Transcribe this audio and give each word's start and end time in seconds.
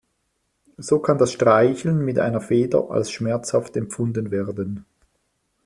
So 0.79 0.97
kann 0.97 1.19
das 1.19 1.31
Streicheln 1.31 1.99
mit 2.03 2.17
einer 2.17 2.41
Feder 2.41 2.89
als 2.89 3.11
schmerzhaft 3.11 3.75
empfunden 3.77 4.31
werden. 4.31 4.87